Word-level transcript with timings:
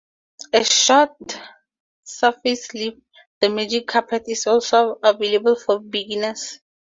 A 0.51 0.63
short 0.63 1.39
surface 2.03 2.73
lift, 2.73 2.97
the 3.39 3.49
"Magic 3.49 3.85
Carpet", 3.85 4.23
is 4.29 4.47
also 4.47 4.97
available 5.03 5.55
for 5.55 5.77
beginners. 5.77 6.59